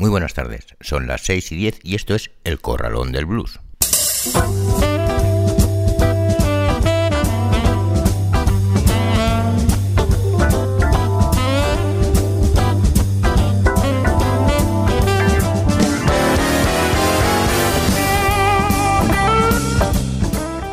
Muy 0.00 0.10
buenas 0.10 0.32
tardes, 0.32 0.64
son 0.80 1.08
las 1.08 1.22
6 1.22 1.50
y 1.50 1.56
10 1.56 1.80
y 1.82 1.96
esto 1.96 2.14
es 2.14 2.30
El 2.44 2.60
Corralón 2.60 3.10
del 3.10 3.26
Blues. 3.26 3.58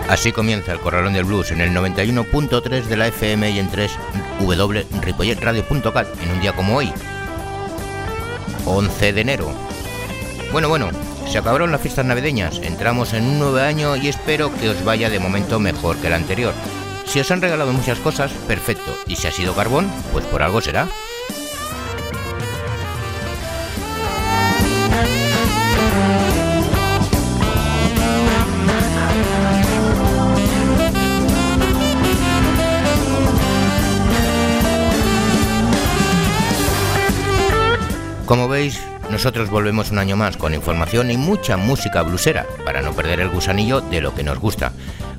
Así 0.07 0.31
comienza 0.31 0.71
el 0.71 0.79
Corralón 0.79 1.13
del 1.13 1.25
Blues 1.25 1.49
en 1.49 1.61
el 1.61 1.71
91.3 1.71 2.83
de 2.83 2.95
la 2.95 3.07
FM 3.07 3.49
y 3.49 3.57
en 3.57 3.71
3 3.71 3.91
www.ripolletradio.cat 4.39 6.07
en 6.21 6.31
un 6.31 6.41
día 6.41 6.53
como 6.53 6.75
hoy, 6.75 6.93
11 8.65 9.13
de 9.13 9.21
enero. 9.21 9.51
Bueno, 10.51 10.69
bueno, 10.69 10.89
se 11.27 11.37
acabaron 11.37 11.71
las 11.71 11.81
fiestas 11.81 12.05
navideñas, 12.05 12.59
entramos 12.59 13.13
en 13.13 13.23
un 13.23 13.39
nuevo 13.39 13.57
año 13.57 13.95
y 13.95 14.07
espero 14.07 14.53
que 14.53 14.69
os 14.69 14.83
vaya 14.83 15.09
de 15.09 15.19
momento 15.19 15.59
mejor 15.59 15.97
que 15.97 16.07
el 16.07 16.13
anterior. 16.13 16.53
Si 17.05 17.19
os 17.19 17.29
han 17.31 17.41
regalado 17.41 17.73
muchas 17.73 17.99
cosas, 17.99 18.31
perfecto, 18.47 18.91
y 19.07 19.15
si 19.15 19.27
ha 19.27 19.31
sido 19.31 19.53
carbón, 19.53 19.89
pues 20.11 20.25
por 20.25 20.41
algo 20.41 20.61
será. 20.61 20.87
Como 38.25 38.47
veis, 38.47 38.81
nosotros 39.11 39.51
volvemos 39.51 39.91
un 39.91 39.99
año 39.99 40.17
más 40.17 40.35
con 40.35 40.55
información 40.55 41.11
y 41.11 41.17
mucha 41.17 41.57
música 41.57 42.01
blusera 42.01 42.47
para 42.65 42.81
no 42.81 42.91
perder 42.93 43.19
el 43.19 43.29
gusanillo 43.29 43.81
de 43.81 44.01
lo 44.01 44.15
que 44.15 44.23
nos 44.23 44.39
gusta. 44.39 44.71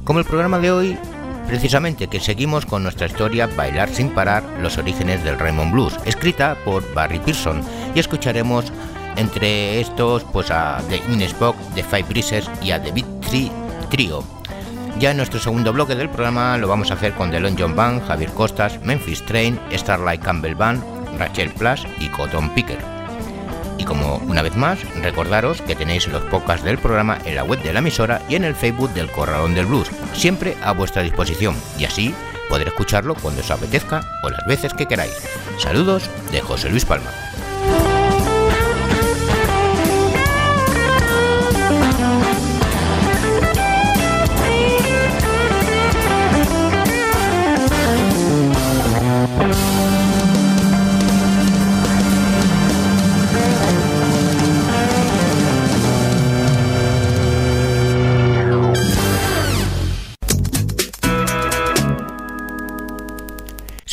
Como 0.03 0.19
el 0.19 0.25
programa 0.25 0.59
de 0.59 0.73
hoy, 0.73 0.99
precisamente 1.47 2.09
que 2.09 2.19
seguimos 2.19 2.67
con 2.67 2.83
nuestra 2.83 3.07
historia 3.07 3.47
Bailar 3.47 3.91
sin 3.91 4.11
parar, 4.11 4.43
los 4.61 4.77
orígenes 4.77 5.23
del 5.23 5.39
Raymond 5.39 5.73
Blues, 5.73 5.95
escrita 6.05 6.57
por 6.65 6.83
Barry 6.95 7.21
Pearson, 7.21 7.63
y 7.95 8.01
escucharemos 8.01 8.73
entre 9.15 9.81
estos 9.81 10.25
pues 10.25 10.51
a 10.51 10.83
The 10.89 11.01
Inesbox, 11.09 11.75
The 11.77 11.85
Five 11.85 12.07
Breezes 12.09 12.51
y 12.61 12.73
a 12.73 12.83
The 12.83 12.91
Big 12.91 13.07
Tree 13.21 13.53
Trio. 13.89 14.25
Ya 14.99 15.13
en 15.13 15.19
nuestro 15.19 15.39
segundo 15.39 15.73
bloque 15.73 15.95
del 15.95 16.11
programa 16.11 16.59
lo 16.59 16.67
vamos 16.67 16.91
a 16.91 16.95
hacer 16.95 17.13
con 17.13 17.31
Delon 17.31 17.57
John 17.57 17.77
Band, 17.77 18.05
Javier 18.09 18.33
Costas, 18.33 18.83
Memphis 18.83 19.25
Train, 19.27 19.61
Starlight 19.73 20.25
Campbell 20.25 20.57
Band, 20.57 20.83
Rachel 21.19 21.51
Plus 21.51 21.87
y 22.01 22.09
Cotton 22.09 22.51
Picker. 22.51 22.96
Y 23.79 23.85
como 23.85 24.17
una 24.27 24.43
vez 24.43 24.57
más, 24.57 24.79
recordaros 25.03 25.61
que 25.63 25.75
tenéis 25.75 26.09
los 26.09 26.23
podcasts 26.25 26.65
del 26.65 26.79
programa 26.79 27.19
en 27.25 27.35
la 27.35 27.45
web 27.45 27.63
de 27.63 27.73
la 27.73 27.81
emisora 27.81 28.23
y 28.29 28.35
en 28.35 28.45
el 28.45 28.55
Facebook 28.55 28.93
del 28.95 29.11
Corralón 29.11 29.55
del 29.55 29.67
Blues, 29.67 29.91
siempre 30.15 30.57
a 30.63 30.73
vuestra 30.73 31.03
disposición, 31.03 31.57
y 31.79 31.85
así 31.85 32.15
poder 32.49 32.69
escucharlo 32.69 33.15
cuando 33.15 33.41
os 33.41 33.51
apetezca 33.51 34.01
o 34.23 34.31
las 34.31 34.45
veces 34.47 34.73
que 34.73 34.87
queráis. 34.87 35.13
Saludos 35.59 36.09
de 36.31 36.41
José 36.41 36.71
Luis 36.71 36.85
Palma. 36.85 37.11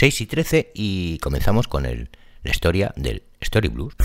6 0.04 0.20
y 0.20 0.26
13 0.26 0.72
y 0.74 1.18
comenzamos 1.20 1.70
con 1.70 1.86
el, 1.86 2.10
la 2.44 2.52
historia 2.52 2.92
del 2.98 3.24
Story 3.40 3.70
Blues. 3.70 3.96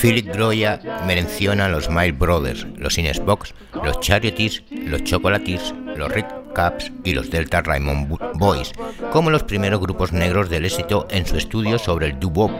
Philip 0.00 0.32
Droya 0.32 0.80
menciona 1.06 1.66
a 1.66 1.68
los 1.68 1.90
Mile 1.90 2.12
Brothers, 2.12 2.66
los 2.76 2.96
Inesbox, 2.96 3.54
los 3.84 4.00
Charities, 4.00 4.62
los 4.70 5.04
Chocolates, 5.04 5.74
los 5.94 6.10
Red 6.10 6.24
Caps 6.54 6.90
y 7.04 7.12
los 7.12 7.30
Delta 7.30 7.60
Raymond 7.60 8.16
Boys 8.34 8.72
como 9.12 9.30
los 9.30 9.42
primeros 9.42 9.78
grupos 9.78 10.12
negros 10.12 10.48
del 10.48 10.64
éxito 10.64 11.06
en 11.10 11.26
su 11.26 11.36
estudio 11.36 11.78
sobre 11.78 12.06
el 12.06 12.18
doo-wop. 12.18 12.50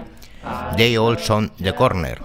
They 0.76 0.98
All 0.98 1.18
Son 1.18 1.50
the 1.62 1.74
Corner. 1.74 2.20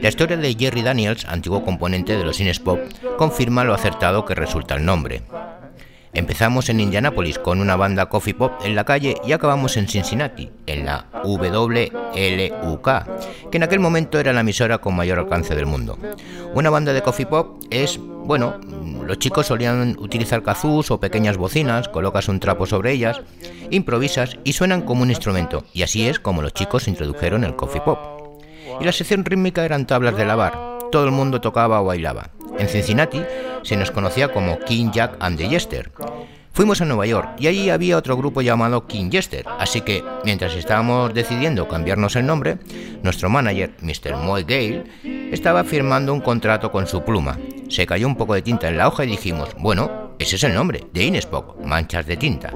La 0.00 0.08
historia 0.08 0.36
de 0.36 0.54
Jerry 0.54 0.82
Daniels, 0.82 1.26
antiguo 1.26 1.62
componente 1.62 2.16
de 2.16 2.24
los 2.24 2.40
Inespop, 2.40 2.80
confirma 3.18 3.64
lo 3.64 3.74
acertado 3.74 4.24
que 4.24 4.34
resulta 4.34 4.74
el 4.74 4.84
nombre. 4.84 5.22
Empezamos 6.12 6.68
en 6.68 6.80
Indianápolis 6.80 7.38
con 7.38 7.60
una 7.60 7.76
banda 7.76 8.08
coffee 8.08 8.34
pop 8.34 8.52
en 8.64 8.74
la 8.74 8.84
calle 8.84 9.16
y 9.24 9.30
acabamos 9.30 9.76
en 9.76 9.86
Cincinnati, 9.86 10.50
en 10.66 10.84
la 10.84 11.06
WLUK, 11.22 12.88
que 13.50 13.56
en 13.56 13.62
aquel 13.62 13.78
momento 13.78 14.18
era 14.18 14.32
la 14.32 14.40
emisora 14.40 14.78
con 14.78 14.96
mayor 14.96 15.20
alcance 15.20 15.54
del 15.54 15.66
mundo. 15.66 15.98
Una 16.52 16.68
banda 16.68 16.92
de 16.92 17.02
coffee 17.02 17.26
pop 17.26 17.62
es, 17.70 17.98
bueno, 17.98 18.58
los 19.06 19.20
chicos 19.20 19.46
solían 19.46 19.96
utilizar 20.00 20.42
kazús 20.42 20.90
o 20.90 20.98
pequeñas 20.98 21.36
bocinas, 21.36 21.88
colocas 21.88 22.28
un 22.28 22.40
trapo 22.40 22.66
sobre 22.66 22.90
ellas, 22.90 23.20
improvisas 23.70 24.36
y 24.42 24.54
suenan 24.54 24.82
como 24.82 25.02
un 25.02 25.10
instrumento, 25.10 25.64
y 25.72 25.84
así 25.84 26.08
es 26.08 26.18
como 26.18 26.42
los 26.42 26.54
chicos 26.54 26.88
introdujeron 26.88 27.44
el 27.44 27.54
coffee 27.54 27.82
pop. 27.82 27.98
Y 28.80 28.84
la 28.84 28.92
sección 28.92 29.24
rítmica 29.24 29.64
eran 29.64 29.86
tablas 29.86 30.16
de 30.16 30.26
lavar, 30.26 30.58
todo 30.90 31.04
el 31.04 31.12
mundo 31.12 31.40
tocaba 31.40 31.80
o 31.80 31.84
bailaba. 31.84 32.30
En 32.58 32.68
Cincinnati 32.68 33.22
se 33.62 33.76
nos 33.76 33.90
conocía 33.90 34.32
como 34.32 34.58
King 34.60 34.90
Jack 34.92 35.16
and 35.20 35.38
the 35.38 35.48
Jester. 35.48 35.90
Fuimos 36.52 36.80
a 36.80 36.84
Nueva 36.84 37.06
York 37.06 37.36
y 37.38 37.46
allí 37.46 37.70
había 37.70 37.96
otro 37.96 38.16
grupo 38.16 38.42
llamado 38.42 38.86
King 38.86 39.10
Jester, 39.10 39.46
así 39.58 39.82
que 39.82 40.04
mientras 40.24 40.54
estábamos 40.54 41.14
decidiendo 41.14 41.68
cambiarnos 41.68 42.16
el 42.16 42.26
nombre, 42.26 42.58
nuestro 43.02 43.30
manager, 43.30 43.72
Mr. 43.80 44.16
Moy 44.16 44.42
Gale, 44.42 44.84
estaba 45.32 45.62
firmando 45.64 46.12
un 46.12 46.20
contrato 46.20 46.72
con 46.72 46.86
su 46.86 47.02
pluma. 47.02 47.38
Se 47.68 47.86
cayó 47.86 48.06
un 48.06 48.16
poco 48.16 48.34
de 48.34 48.42
tinta 48.42 48.68
en 48.68 48.76
la 48.76 48.88
hoja 48.88 49.04
y 49.04 49.08
dijimos, 49.08 49.50
bueno, 49.58 50.10
ese 50.18 50.36
es 50.36 50.44
el 50.44 50.54
nombre, 50.54 50.86
de 50.92 51.04
Inespoc, 51.04 51.56
manchas 51.64 52.06
de 52.06 52.16
tinta. 52.16 52.52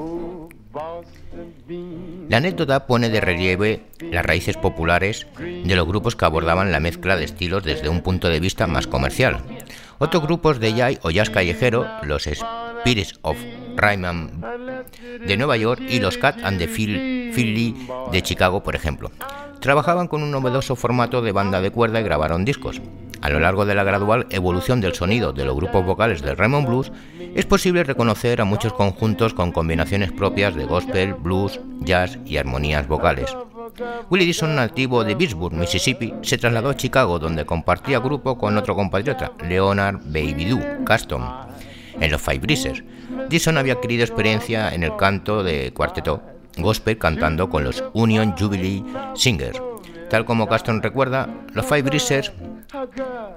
La 2.28 2.38
anécdota 2.38 2.86
pone 2.86 3.08
de 3.08 3.20
relieve 3.20 3.84
las 4.00 4.24
raíces 4.24 4.56
populares 4.56 5.26
de 5.38 5.76
los 5.76 5.86
grupos 5.86 6.16
que 6.16 6.24
abordaban 6.24 6.72
la 6.72 6.80
mezcla 6.80 7.16
de 7.16 7.24
estilos 7.24 7.64
desde 7.64 7.88
un 7.88 8.00
punto 8.00 8.28
de 8.28 8.40
vista 8.40 8.66
más 8.66 8.86
comercial. 8.86 9.42
Otros 9.98 10.22
grupos 10.22 10.60
de 10.60 10.74
jazz 10.74 10.98
o 11.02 11.10
jazz 11.10 11.30
callejero, 11.30 11.86
los 12.02 12.24
Spirits 12.24 13.18
of 13.22 13.36
Rayman 13.76 14.42
de 15.26 15.36
Nueva 15.36 15.56
York 15.56 15.80
y 15.88 16.00
los 16.00 16.18
Cat 16.18 16.38
and 16.42 16.58
the 16.58 16.68
Philly 16.68 17.86
de 18.12 18.22
Chicago, 18.22 18.62
por 18.62 18.76
ejemplo, 18.76 19.10
trabajaban 19.60 20.08
con 20.08 20.22
un 20.22 20.30
novedoso 20.30 20.76
formato 20.76 21.22
de 21.22 21.32
banda 21.32 21.60
de 21.60 21.70
cuerda 21.70 22.00
y 22.00 22.04
grabaron 22.04 22.44
discos. 22.44 22.80
A 23.24 23.30
lo 23.30 23.40
largo 23.40 23.64
de 23.64 23.74
la 23.74 23.84
gradual 23.84 24.26
evolución 24.28 24.82
del 24.82 24.92
sonido 24.92 25.32
de 25.32 25.46
los 25.46 25.56
grupos 25.56 25.82
vocales 25.82 26.20
del 26.20 26.36
Raymond 26.36 26.68
Blues, 26.68 26.92
es 27.34 27.46
posible 27.46 27.82
reconocer 27.82 28.38
a 28.42 28.44
muchos 28.44 28.74
conjuntos 28.74 29.32
con 29.32 29.50
combinaciones 29.50 30.12
propias 30.12 30.54
de 30.54 30.66
gospel, 30.66 31.14
blues, 31.14 31.58
jazz 31.80 32.18
y 32.26 32.36
armonías 32.36 32.86
vocales. 32.86 33.34
Willie 34.10 34.26
Dixon, 34.26 34.54
nativo 34.54 35.04
de 35.04 35.16
Pittsburgh, 35.16 35.54
Mississippi, 35.54 36.12
se 36.20 36.36
trasladó 36.36 36.68
a 36.68 36.76
Chicago, 36.76 37.18
donde 37.18 37.46
compartía 37.46 37.98
grupo 37.98 38.36
con 38.36 38.58
otro 38.58 38.74
compatriota, 38.74 39.32
Leonard 39.48 40.00
Baby 40.04 40.44
Doo 40.44 40.84
Caston, 40.84 41.24
en 41.98 42.12
los 42.12 42.20
Five 42.20 42.40
Breezers. 42.40 42.84
Dixon 43.30 43.56
había 43.56 43.72
adquirido 43.72 44.04
experiencia 44.04 44.74
en 44.74 44.82
el 44.82 44.96
canto 44.96 45.42
de 45.42 45.72
cuarteto 45.72 46.20
gospel 46.58 46.98
cantando 46.98 47.48
con 47.48 47.64
los 47.64 47.82
Union 47.94 48.34
Jubilee 48.38 48.84
Singers. 49.14 49.62
Tal 50.10 50.26
como 50.26 50.46
Caston 50.46 50.82
recuerda, 50.82 51.26
los 51.54 51.64
Five 51.64 51.84
Breezers 51.84 52.30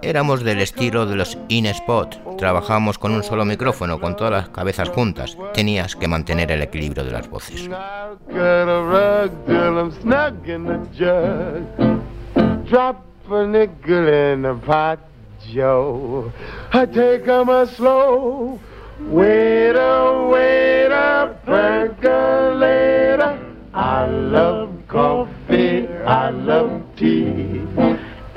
éramos 0.02 0.44
del 0.44 0.62
estilo 0.62 1.06
de 1.06 1.16
los 1.16 1.38
In 1.48 1.66
Spot. 1.68 2.38
Trabajábamos 2.38 2.98
con 2.98 3.12
un 3.14 3.24
solo 3.24 3.46
micrófono, 3.46 4.00
con 4.00 4.16
todas 4.16 4.32
las 4.32 4.50
cabezas 4.50 4.90
juntas. 4.90 5.38
Tenías 5.54 5.96
que 5.96 6.08
mantener 6.08 6.52
el 6.52 6.62
equilibrio 6.62 7.04
de 7.04 7.12
las 7.12 7.30
voces. 7.30 7.70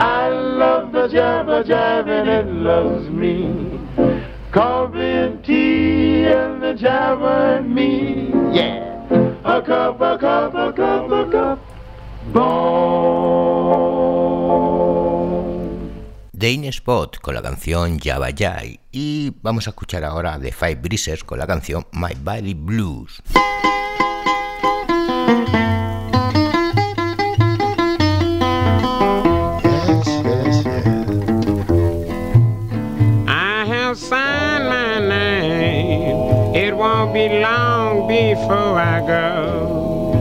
I 0.00 0.30
love 0.30 0.92
the 0.92 1.08
jabba 1.08 1.62
jabba 1.62 2.08
and 2.08 2.28
it 2.28 2.46
loves 2.54 3.10
me. 3.10 3.78
Coffee 4.50 4.98
and 4.98 5.44
tea 5.44 6.24
and 6.24 6.62
the 6.62 6.72
jabba 6.72 7.58
and 7.58 7.74
me. 7.74 8.32
Yeah. 8.50 9.04
A 9.44 9.60
cup, 9.60 10.00
a 10.00 10.16
cup, 10.16 10.54
a 10.54 10.72
cup, 10.72 11.10
a 11.10 11.30
cup. 11.30 11.58
Boom. 12.32 13.60
Dane 16.32 16.68
Spot 16.68 17.18
con 17.18 17.34
la 17.34 17.42
canción 17.42 17.98
Jabba 17.98 18.30
Jai 18.34 18.80
y 18.90 19.36
vamos 19.42 19.66
a 19.66 19.70
escuchar 19.70 20.04
ahora 20.04 20.38
The 20.40 20.50
Five 20.50 20.76
Breezes 20.76 21.24
con 21.24 21.38
la 21.38 21.46
canción 21.46 21.86
My 21.92 22.14
Body 22.24 22.54
Blues. 22.54 23.22
Won't 37.00 37.14
be 37.14 37.28
long 37.40 38.06
before 38.06 38.78
I 38.78 39.00
go. 39.00 40.12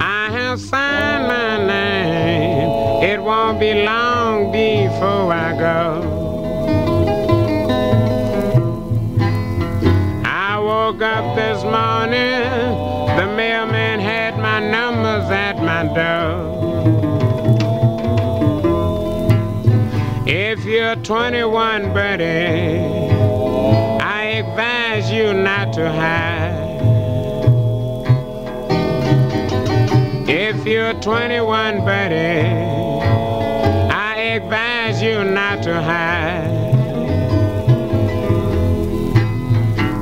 I 0.00 0.30
have 0.32 0.58
signed 0.60 1.28
my 1.28 1.64
name, 1.64 3.04
it 3.04 3.22
won't 3.22 3.60
be 3.60 3.84
long 3.84 4.50
before 4.50 5.32
I 5.32 5.56
go. 5.56 6.02
I 10.24 10.58
woke 10.58 11.00
up 11.00 11.36
this 11.36 11.62
morning, 11.62 12.50
the 13.16 13.26
mailman 13.36 14.00
had 14.00 14.38
my 14.38 14.58
numbers 14.58 15.30
at 15.30 15.56
my 15.62 15.84
door. 15.94 16.50
If 20.26 20.64
you're 20.64 20.96
21, 20.96 21.94
buddy, 21.94 23.09
advise 24.50 25.12
you 25.12 25.32
not 25.32 25.72
to 25.72 25.88
hide. 25.92 26.80
If 30.28 30.66
you're 30.66 30.94
21, 30.94 31.84
buddy, 31.84 32.14
I 33.94 34.16
advise 34.38 35.00
you 35.00 35.22
not 35.22 35.62
to 35.62 35.80
hide. 35.80 36.72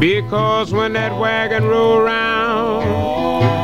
Because 0.00 0.73
when 0.73 0.94
that 0.94 1.19
wagon 1.21 1.65
roll 1.65 2.01
round, 2.01 2.85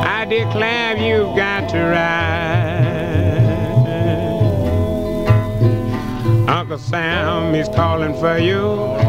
I 0.05 0.25
declare 0.25 0.97
you've 0.97 1.35
got 1.35 1.67
to 1.69 1.79
ride. 1.79 2.64
Uncle 6.75 6.89
Sam, 6.89 7.53
he's 7.53 7.69
calling 7.69 8.13
for 8.19 8.37
you, 8.37 8.59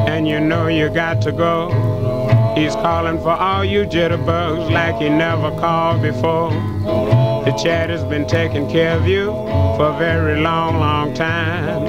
and 0.06 0.28
you 0.28 0.38
know 0.38 0.68
you 0.68 0.88
got 0.88 1.20
to 1.22 1.32
go. 1.32 2.52
He's 2.54 2.76
calling 2.76 3.18
for 3.18 3.32
all 3.32 3.64
you 3.64 3.84
jitterbugs 3.86 4.70
like 4.70 5.02
he 5.02 5.08
never 5.08 5.50
called 5.58 6.00
before. 6.00 6.50
The 7.44 7.58
chat 7.60 7.90
has 7.90 8.04
been 8.04 8.24
taking 8.28 8.70
care 8.70 8.96
of 8.96 9.08
you 9.08 9.32
for 9.76 9.88
a 9.88 9.98
very 9.98 10.40
long, 10.40 10.78
long 10.78 11.12
time. 11.12 11.82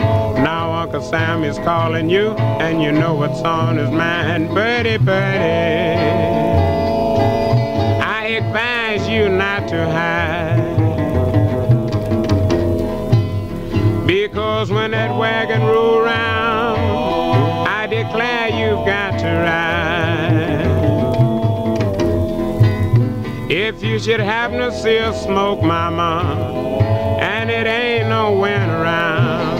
Now 0.43 0.71
Uncle 0.71 1.03
Sam 1.03 1.43
is 1.43 1.59
calling 1.59 2.09
you, 2.09 2.31
and 2.59 2.81
you 2.81 2.91
know 2.91 3.13
what's 3.13 3.41
on 3.41 3.77
his 3.77 3.91
mind. 3.91 4.49
Birdie, 4.55 4.97
birdie, 4.97 6.01
I 8.01 8.39
advise 8.41 9.07
you 9.07 9.29
not 9.29 9.67
to 9.67 9.85
hide. 9.85 10.36
Because 14.67 14.81
when 14.81 14.91
that 14.91 15.17
wagon 15.17 15.61
roll 15.61 16.01
round, 16.01 16.77
I 17.69 17.87
declare 17.87 18.49
you've 18.49 18.85
got 18.85 19.17
to 19.17 19.25
ride. 19.25 20.65
If 23.49 23.81
you 23.81 23.97
should 23.97 24.19
happen 24.19 24.59
to 24.59 24.73
see 24.73 24.97
a 24.97 25.13
smoke, 25.13 25.63
mama, 25.63 27.17
and 27.21 27.49
it 27.49 27.65
ain't 27.65 28.09
no 28.09 28.33
wind 28.33 28.69
around. 28.69 29.57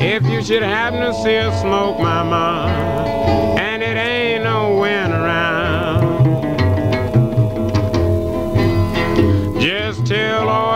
If 0.00 0.24
you 0.26 0.42
should 0.42 0.64
happen 0.64 0.98
to 0.98 1.14
see 1.22 1.36
a 1.36 1.56
smoke, 1.60 2.00
mama, 2.00 2.92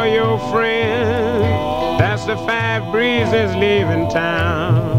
your 0.07 0.39
friends 0.51 1.67
that's 1.99 2.25
the 2.27 2.37
five 2.47 2.93
breezes 2.93 3.55
leaving 3.57 4.09
town. 4.11 4.96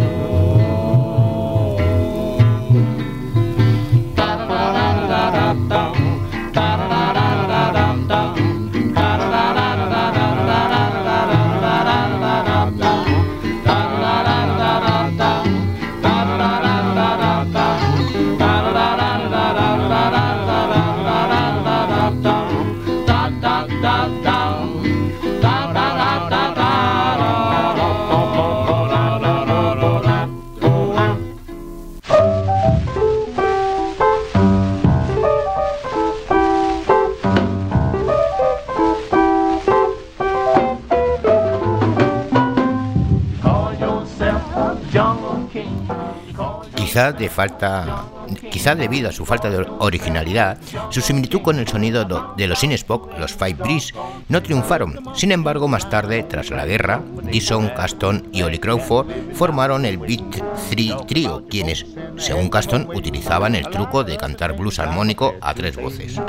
De 46.98 47.30
falta, 47.30 48.06
quizá 48.50 48.76
debido 48.76 49.10
a 49.10 49.12
su 49.12 49.26
falta 49.26 49.50
de 49.50 49.66
originalidad, 49.80 50.58
su 50.90 51.02
similitud 51.02 51.42
con 51.42 51.60
el 51.60 51.68
sonido 51.68 52.06
de 52.36 52.48
los 52.48 52.64
Spock, 52.64 53.18
los 53.20 53.34
Five 53.34 53.56
Breeze, 53.56 53.94
no 54.30 54.42
triunfaron. 54.42 55.04
Sin 55.16 55.32
embargo, 55.32 55.68
más 55.68 55.90
tarde, 55.90 56.24
tras 56.24 56.50
la 56.50 56.66
guerra, 56.66 57.02
Dixon, 57.24 57.70
Caston 57.70 58.28
y 58.32 58.42
Oli 58.42 58.60
Crawford 58.60 59.08
formaron 59.34 59.86
el 59.86 59.98
Beat 59.98 60.44
3 60.70 61.08
Trio, 61.08 61.46
quienes, 61.50 61.86
según 62.18 62.50
Caston, 62.50 62.90
utilizaban 62.94 63.56
el 63.56 63.68
truco 63.70 64.04
de 64.04 64.18
cantar 64.18 64.56
blues 64.56 64.80
armónico 64.80 65.36
a 65.42 65.54
tres 65.54 65.76
voces. 65.76 66.20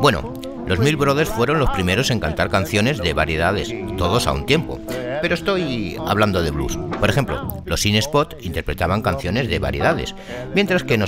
Bueno, 0.00 0.32
los 0.66 0.78
Mill 0.78 0.96
Brothers 0.96 1.30
fueron 1.30 1.58
los 1.58 1.70
primeros 1.70 2.10
en 2.10 2.20
cantar 2.20 2.50
canciones 2.50 2.98
de 2.98 3.14
variedades, 3.14 3.72
todos 3.96 4.26
a 4.26 4.32
un 4.32 4.46
tiempo. 4.46 4.78
Pero 5.22 5.34
estoy 5.34 5.96
hablando 6.06 6.42
de 6.42 6.50
blues. 6.50 6.78
Por 7.00 7.10
ejemplo, 7.10 7.62
los 7.64 7.84
In 7.86 7.96
Spot 7.96 8.36
interpretaban 8.42 9.02
canciones 9.02 9.48
de 9.48 9.58
variedades, 9.58 10.14
mientras 10.54 10.84
que 10.84 11.02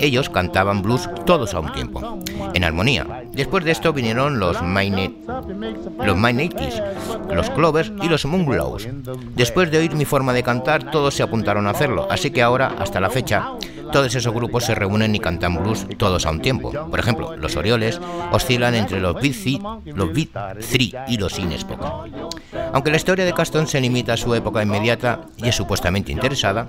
ellos 0.00 0.30
cantaban 0.30 0.82
blues 0.82 1.08
todos 1.26 1.54
a 1.54 1.60
un 1.60 1.72
tiempo, 1.72 2.18
en 2.54 2.64
armonía. 2.64 3.24
Después 3.32 3.64
de 3.64 3.72
esto 3.72 3.92
vinieron 3.92 4.38
los 4.38 4.62
My, 4.62 4.88
los 6.04 6.16
los 7.34 7.50
Clovers 7.50 7.92
y 8.02 8.08
los 8.08 8.24
Moonglows. 8.24 8.88
Después 9.34 9.70
de 9.70 9.78
oír 9.78 9.94
mi 9.94 10.04
forma 10.04 10.32
de 10.32 10.42
cantar, 10.42 10.90
todos 10.90 11.14
se 11.14 11.22
apuntaron 11.22 11.66
a 11.66 11.70
hacerlo, 11.70 12.08
así 12.10 12.30
que 12.30 12.42
ahora, 12.42 12.74
hasta 12.78 13.00
la 13.00 13.10
fecha, 13.10 13.52
todos 13.92 14.14
esos 14.14 14.34
grupos 14.34 14.64
se 14.64 14.74
reúnen 14.74 15.14
y 15.14 15.20
cantan 15.20 15.56
blues 15.56 15.86
todos 15.96 16.26
a 16.26 16.30
un 16.30 16.40
tiempo. 16.40 16.70
Por 16.70 16.98
ejemplo, 16.98 17.36
los 17.36 17.56
Orioles 17.56 18.00
oscilan 18.32 18.74
entre 18.74 19.00
los 19.00 19.14
Beat 19.14 19.36
3, 19.84 19.96
los 19.96 20.12
Beat 20.12 20.28
3 20.70 20.94
y 21.08 21.16
los 21.16 21.38
Inespoc. 21.38 21.80
Aunque 22.72 22.90
la 22.90 22.96
historia 22.96 23.24
de 23.24 23.32
Caston 23.32 23.66
se 23.66 23.80
limita 23.80 24.12
a 24.12 24.16
su 24.16 24.34
época 24.34 24.62
inmediata 24.62 25.22
y 25.36 25.48
es 25.48 25.56
supuestamente 25.56 26.12
interesada, 26.12 26.68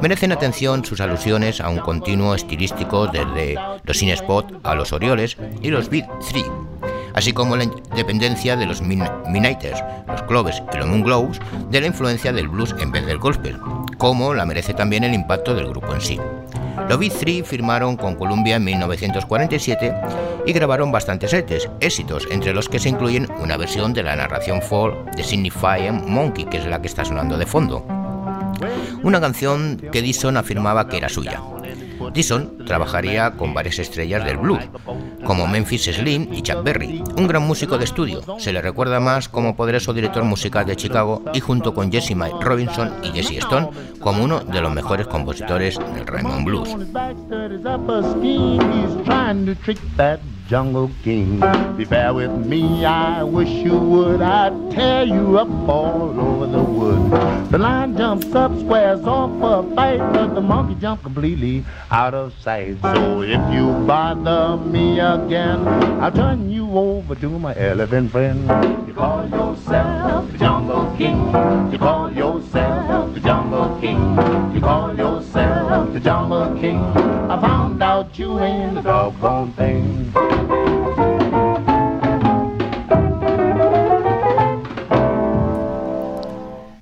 merecen 0.00 0.32
atención 0.32 0.84
sus 0.84 1.00
alusiones 1.00 1.53
a 1.60 1.68
un 1.68 1.78
continuo 1.78 2.34
estilístico 2.34 3.06
desde 3.06 3.56
los 3.84 4.02
Inespot 4.02 4.60
a 4.62 4.74
los 4.74 4.92
Orioles 4.92 5.36
y 5.62 5.68
los 5.68 5.88
Beat 5.88 6.08
3 6.30 6.44
así 7.14 7.32
como 7.32 7.56
la 7.56 7.64
independencia 7.64 8.56
de 8.56 8.66
los 8.66 8.82
Midnighters, 8.82 9.82
los 10.08 10.22
Cloves 10.22 10.62
y 10.72 10.76
los 10.76 10.86
Moonglows 10.86 11.40
de 11.70 11.80
la 11.80 11.86
influencia 11.86 12.32
del 12.32 12.48
blues 12.48 12.74
en 12.78 12.92
vez 12.92 13.06
del 13.06 13.18
gospel, 13.18 13.58
como 13.98 14.34
la 14.34 14.44
merece 14.44 14.74
también 14.74 15.04
el 15.04 15.14
impacto 15.14 15.54
del 15.54 15.68
grupo 15.68 15.94
en 15.94 16.00
sí. 16.00 16.20
Los 16.88 16.98
Beat 16.98 17.14
3 17.18 17.46
firmaron 17.46 17.96
con 17.96 18.16
Columbia 18.16 18.56
en 18.56 18.64
1947 18.64 19.94
y 20.44 20.52
grabaron 20.52 20.92
bastantes 20.92 21.32
éxitos, 21.32 22.28
entre 22.30 22.52
los 22.52 22.68
que 22.68 22.78
se 22.78 22.90
incluyen 22.90 23.28
una 23.40 23.56
versión 23.56 23.94
de 23.94 24.02
la 24.02 24.16
narración 24.16 24.60
folk 24.60 25.14
de 25.14 25.22
Signifying 25.22 26.10
Monkey, 26.12 26.44
que 26.44 26.58
es 26.58 26.66
la 26.66 26.82
que 26.82 26.88
está 26.88 27.04
sonando 27.04 27.38
de 27.38 27.46
fondo. 27.46 28.03
Una 29.02 29.20
canción 29.20 29.80
que 29.92 30.02
Dixon 30.02 30.36
afirmaba 30.36 30.88
que 30.88 30.96
era 30.96 31.08
suya. 31.08 31.40
Dixon 32.12 32.64
trabajaría 32.66 33.32
con 33.32 33.54
varias 33.54 33.78
estrellas 33.78 34.24
del 34.24 34.36
blues, 34.36 34.62
como 35.24 35.46
Memphis 35.46 35.84
Slim 35.84 36.32
y 36.32 36.42
Chuck 36.42 36.62
Berry, 36.62 37.02
un 37.16 37.26
gran 37.26 37.42
músico 37.42 37.78
de 37.78 37.84
estudio. 37.84 38.22
Se 38.38 38.52
le 38.52 38.60
recuerda 38.60 39.00
más 39.00 39.28
como 39.28 39.56
poderoso 39.56 39.92
director 39.92 40.24
musical 40.24 40.66
de 40.66 40.76
Chicago 40.76 41.22
y 41.32 41.40
junto 41.40 41.74
con 41.74 41.90
Jesse 41.90 42.14
Mike 42.14 42.36
Robinson 42.40 42.92
y 43.02 43.08
Jesse 43.08 43.38
Stone 43.38 43.70
como 44.00 44.24
uno 44.24 44.40
de 44.40 44.60
los 44.60 44.72
mejores 44.72 45.06
compositores 45.06 45.78
del 45.78 46.06
Raymond 46.06 46.44
Blues. 46.44 46.76
Jungle 50.54 50.88
king. 51.02 51.40
Be 51.76 51.84
fair 51.84 52.14
with 52.14 52.30
me, 52.30 52.84
I 52.84 53.24
wish 53.24 53.48
you 53.48 53.76
would. 53.76 54.22
I'd 54.22 54.70
tear 54.70 55.02
you 55.02 55.36
up 55.36 55.48
all 55.68 56.14
over 56.20 56.46
the 56.46 56.62
wood. 56.62 57.50
The 57.50 57.58
lion 57.58 57.96
jumps 57.96 58.32
up, 58.36 58.56
squares 58.60 59.04
off 59.04 59.32
a 59.42 59.74
fight, 59.74 59.98
but 59.98 60.32
the 60.36 60.40
monkey 60.40 60.76
jumps 60.80 61.02
completely 61.02 61.64
out 61.90 62.14
of 62.14 62.32
sight. 62.40 62.76
So 62.82 63.22
if 63.22 63.42
you 63.52 63.66
bother 63.84 64.56
me 64.64 65.00
again, 65.00 65.66
I'll 66.00 66.12
turn 66.12 66.48
you 66.48 66.63
over 66.76 67.14
to 67.14 67.38
my 67.38 67.54
elephant 67.56 68.10
friend. 68.10 68.48
You 68.86 68.94
call 68.94 69.28
yourself 69.28 70.30
the 70.32 70.38
jungle 70.38 70.94
king. 70.96 71.18
You 71.72 71.78
call 71.78 72.12
yourself 72.12 73.14
the 73.14 73.20
jungle 73.20 73.78
king. 73.80 73.98
You 74.54 74.60
call 74.60 74.94
yourself 74.96 75.92
the 75.92 76.00
jungle 76.00 76.58
king. 76.60 76.78
I 77.30 77.40
found 77.40 77.82
out 77.82 78.18
you 78.18 78.38
ain't 78.40 78.78
a 78.78 78.82
doggone 78.82 79.52
thing. 79.52 80.12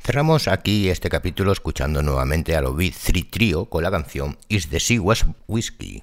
Cerramos 0.04 0.48
aquí 0.48 0.88
este 0.90 1.08
capítulo 1.08 1.52
escuchando 1.52 2.02
nuevamente 2.02 2.56
a 2.56 2.60
los 2.60 2.76
Beat 2.76 2.94
3 2.94 3.30
Trio 3.30 3.66
con 3.66 3.82
la 3.82 3.90
canción 3.90 4.36
Is 4.48 4.68
the 4.68 4.80
Sea 4.80 4.98
Was 4.98 5.24
Whiskey. 5.46 6.02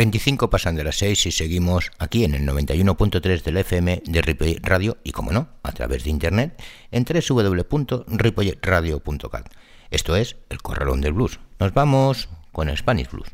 25 0.00 0.48
pasan 0.48 0.76
de 0.76 0.82
las 0.82 0.96
6 0.96 1.26
y 1.26 1.30
seguimos 1.30 1.92
aquí 1.98 2.24
en 2.24 2.34
el 2.34 2.48
91.3 2.48 3.42
del 3.42 3.58
FM 3.58 4.00
de 4.06 4.22
Ripollet 4.22 4.58
Radio 4.62 4.96
y, 5.04 5.12
como 5.12 5.30
no, 5.30 5.48
a 5.62 5.72
través 5.72 6.04
de 6.04 6.10
internet 6.10 6.58
en 6.90 7.04
www.ripolletradio.cat. 7.04 9.52
Esto 9.90 10.16
es 10.16 10.36
El 10.48 10.62
Corralón 10.62 11.02
del 11.02 11.12
Blues. 11.12 11.38
Nos 11.58 11.74
vamos 11.74 12.30
con 12.50 12.74
Spanish 12.74 13.10
Blues. 13.10 13.28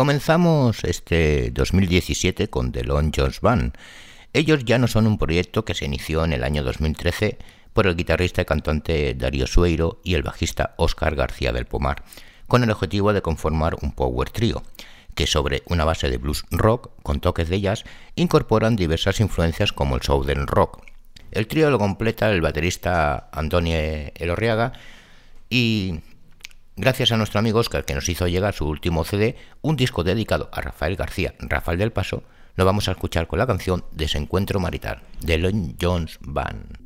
Comenzamos 0.00 0.82
este 0.84 1.50
2017 1.50 2.48
con 2.48 2.72
The 2.72 2.84
Long 2.84 3.12
Jones 3.14 3.42
Band. 3.42 3.74
Ellos 4.32 4.64
ya 4.64 4.78
no 4.78 4.88
son 4.88 5.06
un 5.06 5.18
proyecto 5.18 5.66
que 5.66 5.74
se 5.74 5.84
inició 5.84 6.24
en 6.24 6.32
el 6.32 6.42
año 6.42 6.62
2013 6.62 7.36
por 7.74 7.86
el 7.86 7.96
guitarrista 7.96 8.40
y 8.40 8.46
cantante 8.46 9.12
Darío 9.12 9.46
Sueiro 9.46 10.00
y 10.02 10.14
el 10.14 10.22
bajista 10.22 10.72
Óscar 10.78 11.16
García 11.16 11.52
del 11.52 11.66
Pomar, 11.66 12.02
con 12.46 12.64
el 12.64 12.70
objetivo 12.70 13.12
de 13.12 13.20
conformar 13.20 13.76
un 13.82 13.92
power 13.92 14.30
trio, 14.30 14.62
que 15.14 15.26
sobre 15.26 15.62
una 15.66 15.84
base 15.84 16.08
de 16.08 16.16
blues 16.16 16.44
rock 16.50 16.92
con 17.02 17.20
toques 17.20 17.50
de 17.50 17.60
jazz 17.60 17.84
incorporan 18.14 18.76
diversas 18.76 19.20
influencias 19.20 19.74
como 19.74 19.96
el 19.96 20.02
southern 20.02 20.46
rock. 20.46 20.82
El 21.30 21.46
trío 21.46 21.68
lo 21.70 21.78
completa 21.78 22.30
el 22.30 22.40
baterista 22.40 23.28
Antonio 23.32 23.76
Elorriaga 24.14 24.72
y 25.50 26.00
gracias 26.80 27.12
a 27.12 27.16
nuestro 27.16 27.38
amigo 27.38 27.60
Oscar 27.60 27.84
que 27.84 27.94
nos 27.94 28.08
hizo 28.08 28.26
llegar 28.26 28.54
su 28.54 28.66
último 28.66 29.04
CD, 29.04 29.36
un 29.60 29.76
disco 29.76 30.02
dedicado 30.02 30.48
a 30.52 30.62
Rafael 30.62 30.96
García, 30.96 31.34
Rafael 31.38 31.78
del 31.78 31.92
Paso, 31.92 32.22
lo 32.56 32.64
vamos 32.64 32.88
a 32.88 32.92
escuchar 32.92 33.26
con 33.26 33.38
la 33.38 33.46
canción 33.46 33.84
Desencuentro 33.92 34.60
Marital, 34.60 35.02
de 35.20 35.38
Lon 35.38 35.76
Jones 35.80 36.18
Band. 36.20 36.79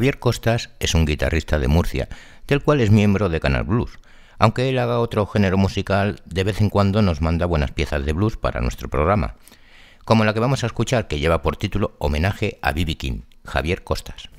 Javier 0.00 0.18
Costas 0.18 0.70
es 0.80 0.94
un 0.94 1.04
guitarrista 1.04 1.58
de 1.58 1.68
Murcia, 1.68 2.08
del 2.46 2.62
cual 2.62 2.80
es 2.80 2.90
miembro 2.90 3.28
de 3.28 3.38
Canal 3.38 3.64
Blues. 3.64 3.98
Aunque 4.38 4.70
él 4.70 4.78
haga 4.78 4.98
otro 4.98 5.26
género 5.26 5.58
musical, 5.58 6.22
de 6.24 6.42
vez 6.42 6.62
en 6.62 6.70
cuando 6.70 7.02
nos 7.02 7.20
manda 7.20 7.44
buenas 7.44 7.72
piezas 7.72 8.06
de 8.06 8.14
blues 8.14 8.38
para 8.38 8.62
nuestro 8.62 8.88
programa, 8.88 9.34
como 10.06 10.24
la 10.24 10.32
que 10.32 10.40
vamos 10.40 10.64
a 10.64 10.68
escuchar 10.68 11.06
que 11.06 11.18
lleva 11.18 11.42
por 11.42 11.58
título 11.58 11.96
Homenaje 11.98 12.58
a 12.62 12.72
Bibi 12.72 12.94
King, 12.94 13.20
Javier 13.44 13.84
Costas. 13.84 14.30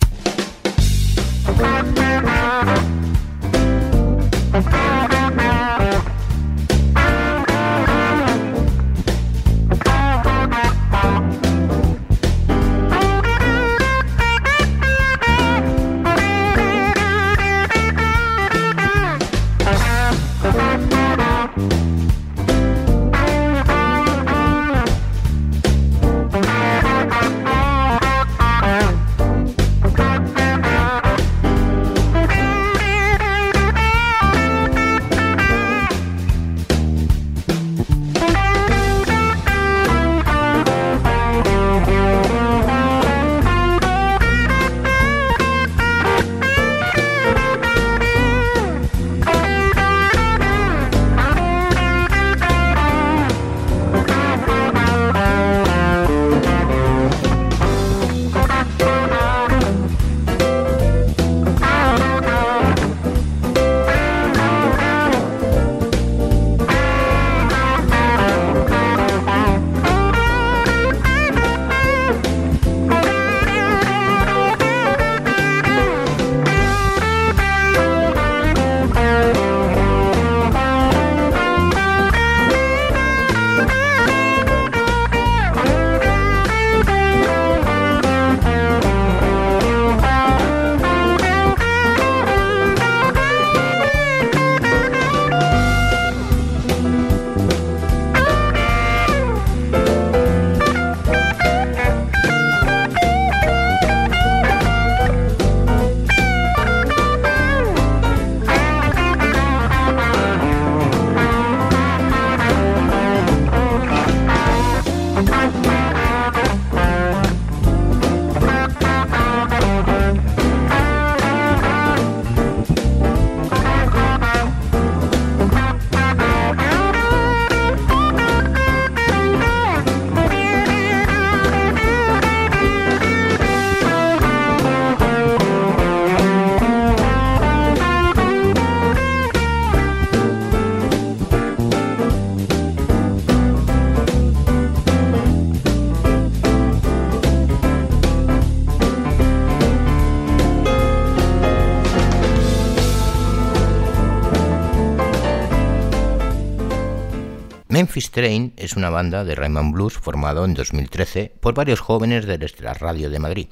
Memphis 158.12 158.24
Train 158.24 158.54
es 158.58 158.76
una 158.76 158.90
banda 158.90 159.24
de 159.24 159.36
Rayman 159.36 159.72
Blues 159.72 159.94
formado 159.94 160.44
en 160.44 160.54
2013 160.54 161.32
por 161.40 161.54
varios 161.54 161.80
jóvenes 161.80 162.26
de 162.26 162.38
la 162.60 162.74
radio 162.74 163.10
de 163.10 163.20
Madrid. 163.20 163.48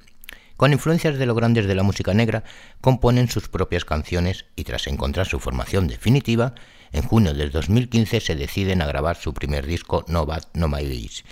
Con 0.58 0.74
influencias 0.74 1.18
de 1.18 1.26
los 1.26 1.38
grandes 1.38 1.66
de 1.66 1.76
la 1.76 1.84
música 1.84 2.14
negra, 2.14 2.44
componen 2.82 3.30
sus 3.30 3.48
propias 3.48 3.86
canciones 3.86 4.48
y 4.58 4.66
tras 4.66 4.88
encontrar 4.88 5.28
su 5.28 5.40
formación 5.40 5.88
definitiva, 5.88 6.56
en 6.92 7.04
junio 7.04 7.34
del 7.34 7.52
2015 7.52 8.20
se 8.20 8.36
deciden 8.36 8.82
a 8.82 8.86
grabar 8.86 9.16
su 9.16 9.34
primer 9.34 9.66
disco 9.66 10.04
No 10.10 10.26
Bad 10.26 10.44
No 10.54 10.68
My 10.68 10.84
Days. 10.84 11.24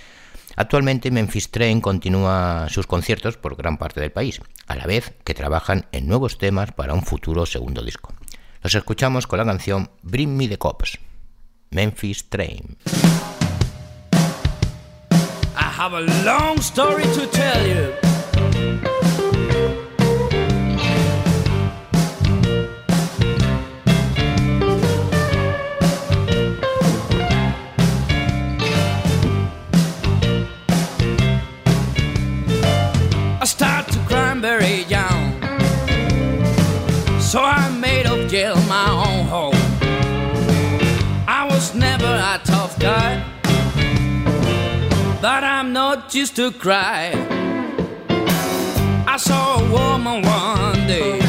Actualmente 0.55 1.11
Memphis 1.11 1.51
Train 1.51 1.81
continúa 1.81 2.67
sus 2.69 2.87
conciertos 2.87 3.35
por 3.35 3.57
gran 3.57 3.77
parte 3.77 3.99
del 3.99 4.13
país, 4.13 4.39
a 4.67 4.75
la 4.77 4.85
vez 4.85 5.15
que 5.25 5.33
trabajan 5.33 5.85
en 5.91 6.07
nuevos 6.07 6.37
temas 6.37 6.71
para 6.71 6.93
un 6.93 7.03
futuro 7.03 7.45
segundo 7.45 7.83
disco. 7.83 8.13
Los 8.63 8.73
escuchamos 8.73 9.27
con 9.27 9.39
la 9.39 9.45
canción 9.45 9.89
Bring 10.01 10.37
Me 10.37 10.47
the 10.47 10.57
Cops. 10.57 10.97
Memphis 11.71 12.21
Train. 12.21 12.75
I 15.55 15.69
have 15.79 15.93
a 15.93 16.01
long 16.25 16.59
story 16.61 17.03
to 17.03 17.27
tell 17.27 17.67
you. 17.67 18.96
Used 46.17 46.35
to 46.35 46.51
cry. 46.51 47.11
I 49.13 49.17
saw 49.17 49.59
a 49.59 49.63
woman 49.77 50.23
one 50.23 50.87
day 50.87 51.19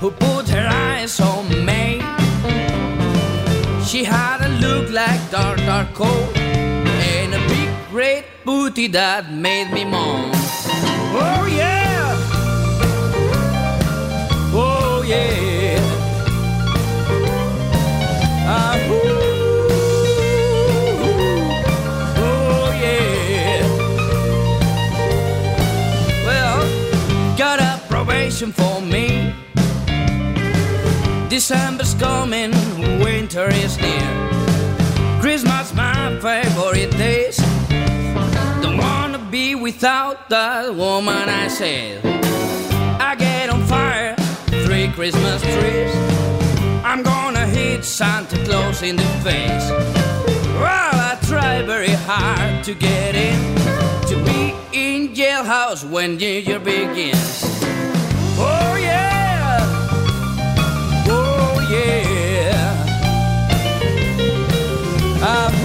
who 0.00 0.10
put 0.10 0.48
her 0.48 0.66
eyes 0.66 1.20
on 1.20 1.44
me. 1.68 2.00
She 3.84 4.04
had 4.04 4.38
a 4.40 4.50
look 4.64 4.88
like 4.90 5.20
dark, 5.30 5.58
dark 5.70 5.92
coal 5.92 6.24
and 7.14 7.34
a 7.34 7.42
big 7.52 7.70
red 7.92 8.24
booty 8.46 8.86
that 8.88 9.30
made 9.30 9.70
me 9.70 9.84
moan. 9.84 10.30
Oh 11.22 11.44
yeah, 11.60 11.79
for 28.48 28.80
me. 28.80 29.34
December's 31.28 31.92
coming, 31.92 32.52
winter 33.04 33.48
is 33.50 33.76
near. 33.76 34.30
Christmas, 35.20 35.74
my 35.74 36.18
favorite 36.20 36.90
days. 36.96 37.36
Don't 38.62 38.78
wanna 38.78 39.18
be 39.30 39.54
without 39.54 40.30
that 40.30 40.74
woman, 40.74 41.28
I 41.28 41.48
said. 41.48 42.00
I 42.98 43.14
get 43.14 43.50
on 43.50 43.62
fire, 43.66 44.16
three 44.64 44.88
Christmas 44.88 45.42
trees. 45.42 45.94
I'm 46.82 47.02
gonna 47.02 47.46
hit 47.46 47.84
Santa 47.84 48.42
Claus 48.46 48.82
in 48.82 48.96
the 48.96 49.10
face. 49.22 49.68
Well, 50.58 50.94
I 51.10 51.18
try 51.26 51.62
very 51.62 51.94
hard 52.08 52.64
to 52.64 52.72
get 52.74 53.14
in, 53.14 53.38
to 54.08 54.16
be 54.24 54.54
in 54.72 55.14
jailhouse 55.14 55.84
when 55.84 56.16
New 56.16 56.40
Year 56.46 56.58
begins. 56.58 57.59
Oh, 58.42 58.76
oh, 61.08 61.60
I've 65.22 65.59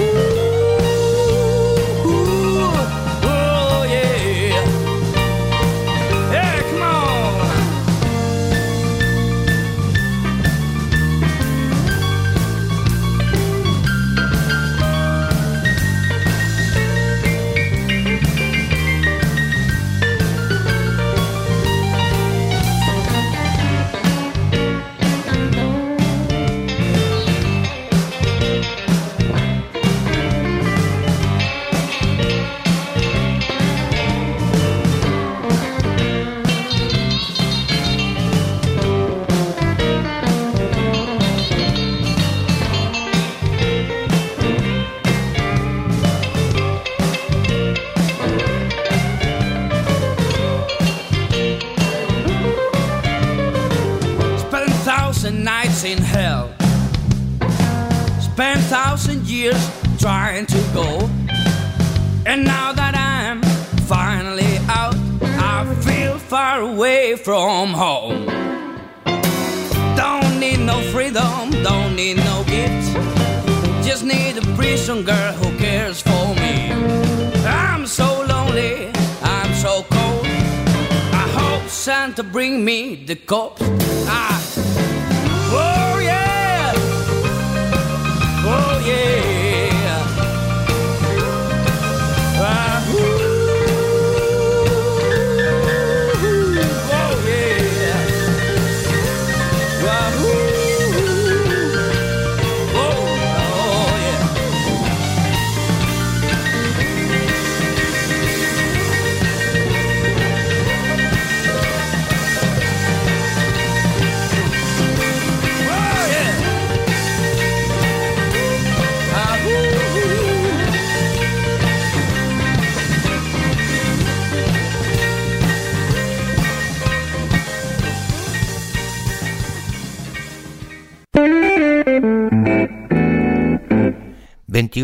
me 83.28 83.65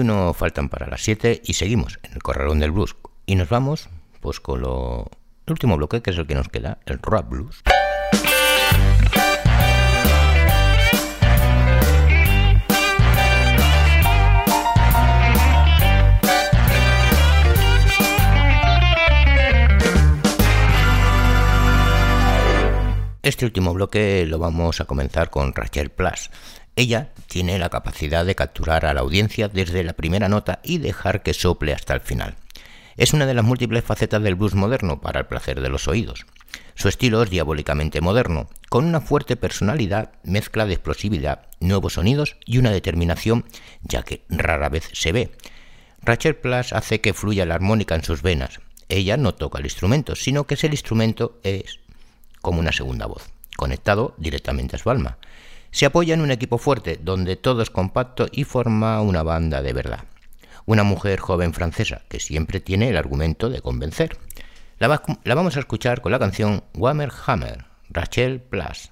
...21 0.01 0.33
faltan 0.33 0.69
para 0.69 0.87
las 0.87 1.01
7 1.03 1.41
y 1.45 1.53
seguimos 1.53 1.99
en 2.01 2.13
el 2.13 2.23
corralón 2.23 2.59
del 2.59 2.71
blues. 2.71 2.95
Y 3.27 3.35
nos 3.35 3.49
vamos 3.49 3.89
pues 4.19 4.39
con 4.39 4.61
lo... 4.61 5.09
el 5.45 5.51
último 5.51 5.77
bloque, 5.77 6.01
que 6.01 6.09
es 6.09 6.17
el 6.17 6.25
que 6.25 6.35
nos 6.35 6.49
queda, 6.49 6.79
el 6.85 6.99
rap 7.01 7.29
blues. 7.29 7.61
Este 23.23 23.45
último 23.45 23.71
bloque 23.73 24.25
lo 24.25 24.39
vamos 24.39 24.81
a 24.81 24.85
comenzar 24.85 25.29
con 25.29 25.53
Rachel 25.53 25.91
Plus. 25.91 26.31
Ella 26.75 27.09
tiene 27.27 27.59
la 27.59 27.69
capacidad 27.69 28.25
de 28.25 28.35
capturar 28.35 28.85
a 28.85 28.93
la 28.93 29.01
audiencia 29.01 29.47
desde 29.49 29.83
la 29.83 29.93
primera 29.93 30.29
nota 30.29 30.59
y 30.63 30.77
dejar 30.77 31.21
que 31.21 31.33
sople 31.33 31.73
hasta 31.73 31.93
el 31.93 32.01
final. 32.01 32.35
Es 32.97 33.13
una 33.13 33.25
de 33.25 33.33
las 33.33 33.45
múltiples 33.45 33.83
facetas 33.83 34.21
del 34.21 34.35
blues 34.35 34.55
moderno 34.55 35.01
para 35.01 35.21
el 35.21 35.25
placer 35.25 35.61
de 35.61 35.69
los 35.69 35.87
oídos. 35.87 36.25
Su 36.75 36.87
estilo 36.87 37.21
es 37.23 37.29
diabólicamente 37.29 38.01
moderno, 38.01 38.49
con 38.69 38.85
una 38.85 39.01
fuerte 39.01 39.35
personalidad, 39.35 40.11
mezcla 40.23 40.65
de 40.65 40.73
explosividad, 40.73 41.47
nuevos 41.59 41.93
sonidos 41.93 42.37
y 42.45 42.57
una 42.57 42.71
determinación, 42.71 43.45
ya 43.83 44.03
que 44.03 44.23
rara 44.29 44.69
vez 44.69 44.89
se 44.93 45.11
ve. 45.11 45.31
Rachel 46.01 46.35
Plus 46.35 46.73
hace 46.73 47.01
que 47.01 47.13
fluya 47.13 47.45
la 47.45 47.55
armónica 47.55 47.95
en 47.95 48.03
sus 48.03 48.21
venas. 48.21 48.59
Ella 48.89 49.17
no 49.17 49.35
toca 49.35 49.59
el 49.59 49.65
instrumento, 49.65 50.15
sino 50.15 50.45
que 50.45 50.55
el 50.55 50.71
instrumento 50.71 51.39
es 51.43 51.79
como 52.41 52.59
una 52.59 52.71
segunda 52.71 53.05
voz, 53.05 53.29
conectado 53.55 54.15
directamente 54.17 54.75
a 54.75 54.79
su 54.79 54.89
alma. 54.89 55.17
Se 55.71 55.85
apoya 55.85 56.13
en 56.13 56.21
un 56.21 56.31
equipo 56.31 56.57
fuerte, 56.57 56.99
donde 57.01 57.35
todo 57.37 57.61
es 57.61 57.69
compacto 57.69 58.27
y 58.31 58.43
forma 58.43 59.01
una 59.01 59.23
banda 59.23 59.61
de 59.61 59.73
verdad. 59.73 60.03
Una 60.65 60.83
mujer 60.83 61.19
joven 61.19 61.53
francesa 61.53 62.01
que 62.09 62.19
siempre 62.19 62.59
tiene 62.59 62.89
el 62.89 62.97
argumento 62.97 63.49
de 63.49 63.61
convencer. 63.61 64.17
La, 64.79 64.87
va- 64.87 65.01
la 65.23 65.35
vamos 65.35 65.55
a 65.57 65.59
escuchar 65.59 66.01
con 66.01 66.11
la 66.11 66.19
canción 66.19 66.63
Hammer, 67.25 67.65
Rachel 67.89 68.41
Plus. 68.41 68.91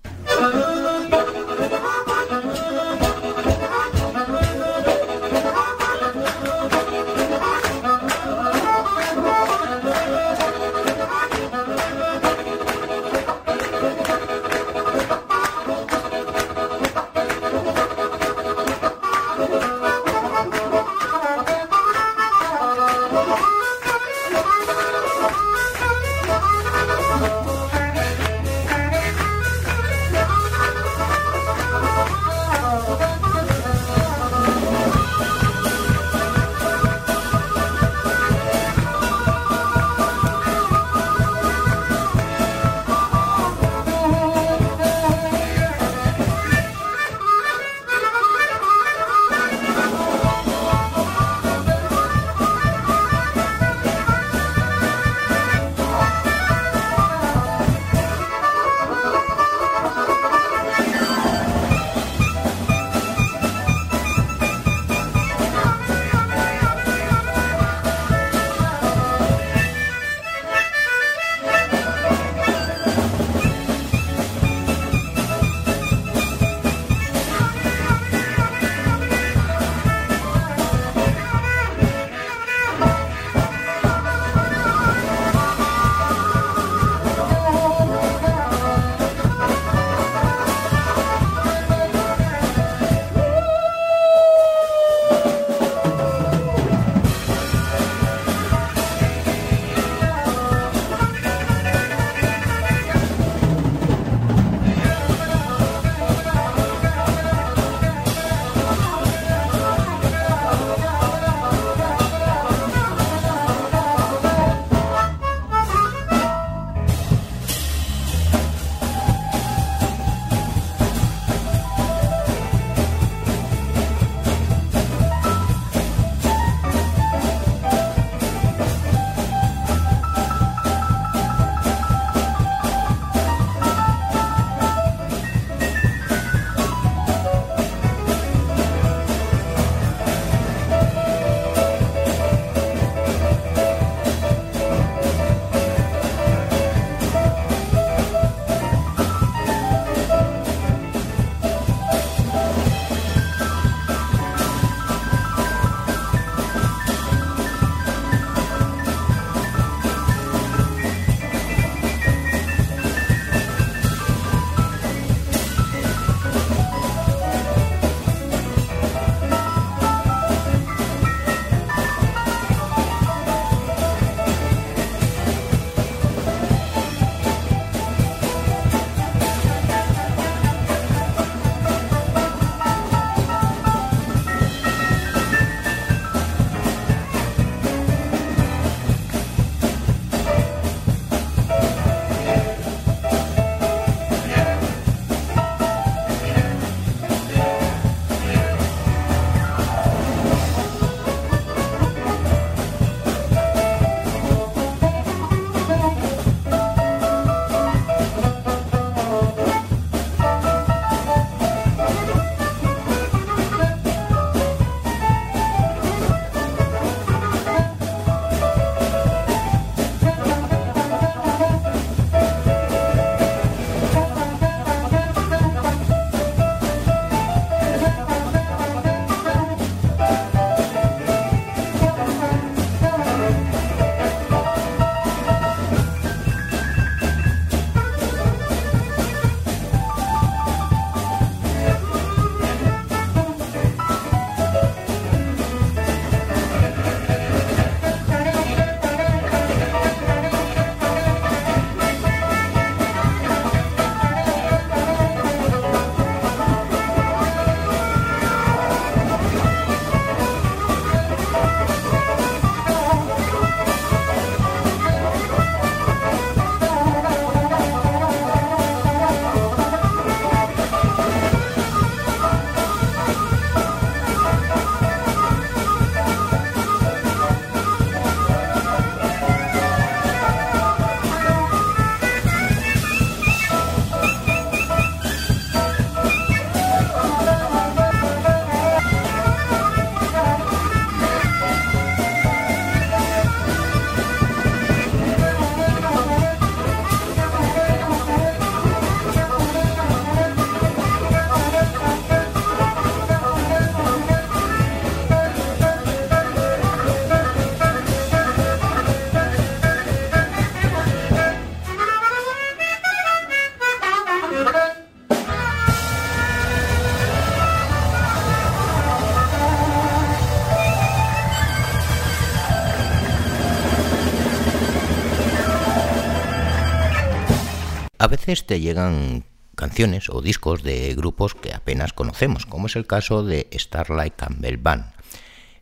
Veces 328.30 328.46
te 328.46 328.60
llegan 328.60 329.24
canciones 329.56 330.08
o 330.08 330.22
discos 330.22 330.62
de 330.62 330.94
grupos 330.94 331.34
que 331.34 331.52
apenas 331.52 331.94
conocemos, 331.94 332.46
como 332.46 332.68
es 332.68 332.76
el 332.76 332.86
caso 332.86 333.24
de 333.24 333.50
Starlight 333.52 334.16
Campbell 334.16 334.58
Band. 334.58 334.94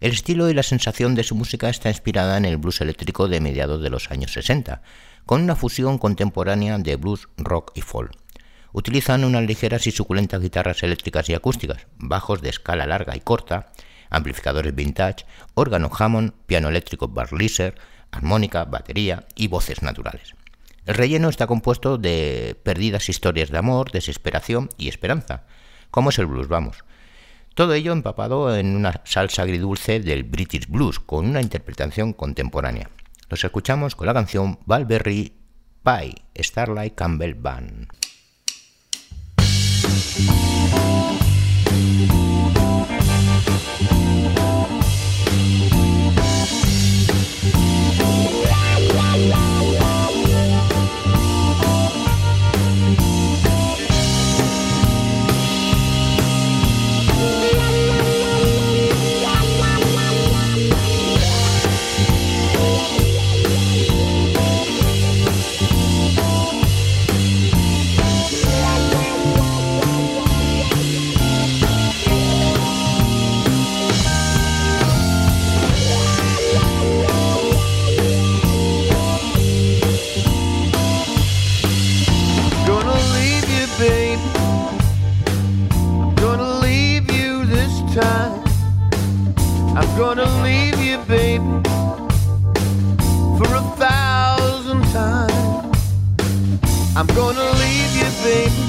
El 0.01 0.11
estilo 0.11 0.49
y 0.49 0.53
la 0.53 0.63
sensación 0.63 1.15
de 1.15 1.24
su 1.24 1.34
música 1.34 1.70
está 1.70 1.88
inspirada 1.88 2.36
en 2.38 2.43
el 2.43 2.57
blues 2.57 2.82
eléctrico 2.82 3.30
de 3.30 3.39
mediados 3.39 3.82
de 3.82 3.89
los 3.89 4.11
años 4.11 4.34
60, 4.34 4.82
con 5.26 5.41
una 5.43 5.55
fusión 5.55 5.97
contemporánea 5.97 6.78
de 6.78 6.97
blues, 6.97 7.30
rock 7.38 7.72
y 7.74 7.82
folk. 7.82 8.11
Utilizan 8.74 9.24
unas 9.24 9.43
ligeras 9.43 9.88
y 9.88 9.91
suculentas 9.91 10.41
guitarras 10.41 10.84
eléctricas 10.84 11.30
y 11.30 11.36
acústicas, 11.36 11.88
bajos 11.97 12.41
de 12.41 12.49
escala 12.49 12.86
larga 12.86 13.15
y 13.15 13.22
corta, 13.22 13.72
amplificadores 14.09 14.76
vintage, 14.76 15.26
órgano 15.53 15.89
Hammond, 15.97 16.34
piano 16.47 16.68
eléctrico 16.68 17.07
Barliser, 17.07 17.76
armónica, 18.11 18.65
batería 18.65 19.26
y 19.36 19.47
voces 19.47 19.82
naturales. 19.84 20.34
El 20.88 20.95
relleno 20.95 21.27
está 21.27 21.47
compuesto 21.47 21.97
de 21.97 22.57
perdidas 22.63 23.09
historias 23.09 23.51
de 23.51 23.57
amor, 23.57 23.91
desesperación 23.91 24.69
y 24.77 24.88
esperanza, 24.88 25.43
como 25.91 26.11
es 26.11 26.17
el 26.17 26.27
blues, 26.27 26.47
vamos. 26.47 26.85
Todo 27.55 27.73
ello 27.73 27.91
empapado 27.91 28.55
en 28.55 28.73
una 28.73 29.01
salsa 29.03 29.41
agridulce 29.41 29.99
del 29.99 30.23
British 30.23 30.65
Blues, 30.67 31.01
con 31.01 31.27
una 31.27 31.41
interpretación 31.41 32.13
contemporánea. 32.13 32.89
Los 33.29 33.43
escuchamos 33.43 33.97
con 33.97 34.07
la 34.07 34.13
canción 34.13 34.59
Valberry 34.65 35.33
Pie, 35.83 36.15
Starlight 36.41 36.95
Campbell 36.95 37.33
Band. 37.33 37.89
gonna 89.98 90.43
leave 90.43 90.78
you, 90.80 91.00
baby, 91.08 91.43
for 93.36 93.50
a 93.56 93.64
thousand 93.78 94.84
times. 94.93 95.76
I'm 96.95 97.08
gonna 97.08 97.50
leave 97.64 97.91
you, 98.00 98.10
baby. 98.22 98.64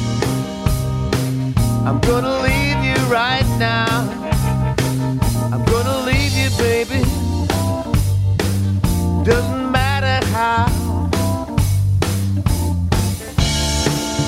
I'm 1.84 2.00
gonna 2.00 2.40
leave 2.40 2.82
you 2.82 2.96
right 3.12 3.46
now. 3.58 4.08
I'm 5.52 5.62
gonna 5.66 5.98
leave 6.06 6.32
you, 6.32 6.48
baby. 6.56 7.02
Doesn't 9.22 9.70
matter 9.70 10.26
how. 10.28 10.66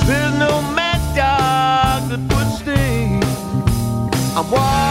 There's 0.05 0.35
no 0.35 0.61
mad 0.77 1.01
dog 1.17 2.11
that 2.11 2.21
would 2.35 2.51
stay. 2.61 3.21
I'm 4.37 4.51
wild. 4.51 4.89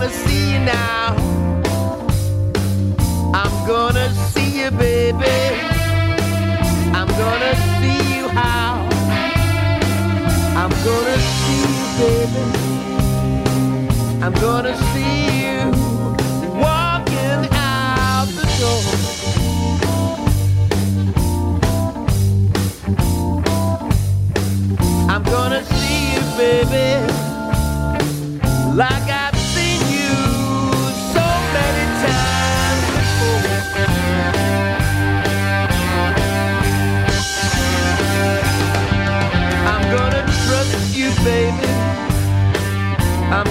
gonna 0.00 0.12
see 0.12 0.52
you 0.52 0.58
now. 0.58 1.16
I'm 3.32 3.66
gonna 3.66 4.12
see 4.30 4.60
you, 4.60 4.70
baby. 4.72 5.38
I'm 6.98 7.08
gonna 7.22 7.54
see 7.78 8.02
you 8.14 8.28
how. 8.28 8.86
I'm 10.60 10.72
gonna 10.84 11.18
see 11.38 11.62
you, 11.62 11.72
baby. 11.98 12.44
I'm 14.22 14.34
gonna 14.34 14.76
see 14.92 15.16
you 15.44 15.60
walking 16.60 17.48
out 17.54 18.28
the 18.36 18.46
door. 18.60 18.82
I'm 25.08 25.22
gonna 25.22 25.64
see 25.64 26.00
you, 26.12 26.22
baby. 26.36 27.15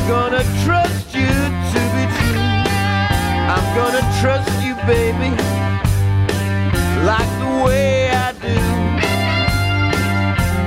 I'm 0.06 0.12
gonna 0.12 0.44
trust 0.64 1.16
you 1.16 1.26
to 1.26 1.82
be 1.96 2.06
true. 2.18 2.46
I'm 3.50 3.68
gonna 3.76 4.06
trust 4.22 4.54
you, 4.64 4.76
baby, 4.86 5.32
like 7.10 7.32
the 7.42 7.64
way 7.66 8.12
I 8.12 8.32
do. 8.34 8.60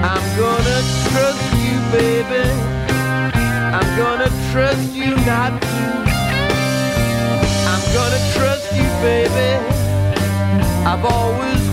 I'm 0.02 0.26
gonna 0.42 0.80
trust 1.06 1.46
you, 1.62 1.78
baby. 1.94 2.50
I'm 3.78 3.90
gonna 3.96 4.28
trust 4.50 4.92
you 4.92 5.14
not 5.24 5.62
to. 5.62 5.86
I'm 7.70 7.84
gonna 7.94 8.22
trust 8.34 8.74
you, 8.74 8.88
baby. 9.06 9.50
I've 10.84 11.04
always 11.04 11.67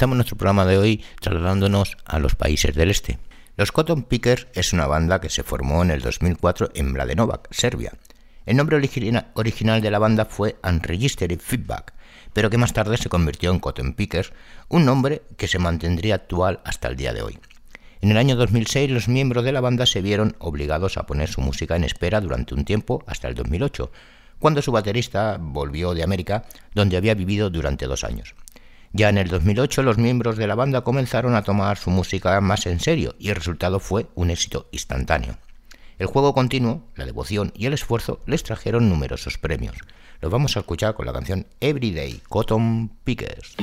finalizamos 0.00 0.16
nuestro 0.16 0.38
programa 0.38 0.64
de 0.64 0.78
hoy 0.78 1.04
trasladándonos 1.20 1.98
a 2.06 2.18
los 2.18 2.34
países 2.34 2.74
del 2.74 2.90
este. 2.90 3.18
Los 3.58 3.70
Cotton 3.70 4.04
Pickers 4.04 4.46
es 4.54 4.72
una 4.72 4.86
banda 4.86 5.20
que 5.20 5.28
se 5.28 5.42
formó 5.42 5.82
en 5.82 5.90
el 5.90 6.00
2004 6.00 6.70
en 6.74 6.92
Mladenovac, 6.92 7.52
Serbia. 7.52 7.92
El 8.46 8.56
nombre 8.56 8.78
original 8.78 9.82
de 9.82 9.90
la 9.90 9.98
banda 9.98 10.24
fue 10.24 10.56
Unregistered 10.64 11.38
Feedback, 11.38 11.92
pero 12.32 12.48
que 12.48 12.56
más 12.56 12.72
tarde 12.72 12.96
se 12.96 13.10
convirtió 13.10 13.50
en 13.50 13.58
Cotton 13.58 13.92
Pickers, 13.92 14.32
un 14.70 14.86
nombre 14.86 15.20
que 15.36 15.48
se 15.48 15.58
mantendría 15.58 16.14
actual 16.14 16.60
hasta 16.64 16.88
el 16.88 16.96
día 16.96 17.12
de 17.12 17.20
hoy. 17.20 17.38
En 18.00 18.10
el 18.10 18.16
año 18.16 18.36
2006 18.36 18.90
los 18.90 19.06
miembros 19.06 19.44
de 19.44 19.52
la 19.52 19.60
banda 19.60 19.84
se 19.84 20.00
vieron 20.00 20.34
obligados 20.38 20.96
a 20.96 21.04
poner 21.04 21.28
su 21.28 21.42
música 21.42 21.76
en 21.76 21.84
espera 21.84 22.22
durante 22.22 22.54
un 22.54 22.64
tiempo 22.64 23.04
hasta 23.06 23.28
el 23.28 23.34
2008, 23.34 23.92
cuando 24.38 24.62
su 24.62 24.72
baterista 24.72 25.36
volvió 25.38 25.92
de 25.92 26.04
América, 26.04 26.46
donde 26.74 26.96
había 26.96 27.12
vivido 27.12 27.50
durante 27.50 27.84
dos 27.84 28.02
años. 28.02 28.34
Ya 28.92 29.08
en 29.08 29.18
el 29.18 29.28
2008 29.28 29.82
los 29.82 29.98
miembros 29.98 30.36
de 30.36 30.48
la 30.48 30.56
banda 30.56 30.82
comenzaron 30.82 31.36
a 31.36 31.42
tomar 31.42 31.78
su 31.78 31.90
música 31.90 32.40
más 32.40 32.66
en 32.66 32.80
serio 32.80 33.14
y 33.18 33.28
el 33.28 33.36
resultado 33.36 33.78
fue 33.78 34.08
un 34.14 34.30
éxito 34.30 34.68
instantáneo. 34.72 35.38
El 35.98 36.06
juego 36.06 36.34
continuo, 36.34 36.88
la 36.96 37.04
devoción 37.04 37.52
y 37.54 37.66
el 37.66 37.74
esfuerzo 37.74 38.20
les 38.26 38.42
trajeron 38.42 38.88
numerosos 38.88 39.38
premios. 39.38 39.76
Los 40.20 40.32
vamos 40.32 40.56
a 40.56 40.60
escuchar 40.60 40.94
con 40.94 41.06
la 41.06 41.12
canción 41.12 41.46
Everyday 41.60 42.20
Cotton 42.28 42.90
Pickers. 43.04 43.56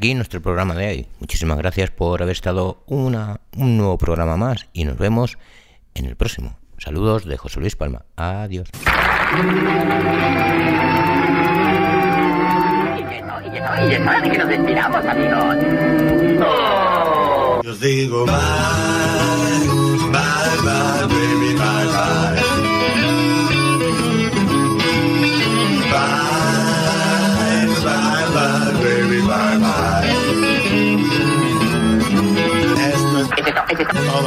Aquí 0.00 0.14
nuestro 0.14 0.40
programa 0.40 0.74
de 0.74 0.88
hoy. 0.88 1.06
Muchísimas 1.18 1.58
gracias 1.58 1.90
por 1.90 2.22
haber 2.22 2.32
estado 2.32 2.82
una, 2.86 3.42
un 3.54 3.76
nuevo 3.76 3.98
programa 3.98 4.38
más 4.38 4.66
y 4.72 4.84
nos 4.84 4.96
vemos 4.96 5.36
en 5.92 6.06
el 6.06 6.16
próximo. 6.16 6.56
Saludos 6.78 7.26
de 7.26 7.36
José 7.36 7.60
Luis 7.60 7.76
Palma. 7.76 8.06
Adiós. 8.16 8.70
Bye, 20.10 20.62
bye, 20.64 20.99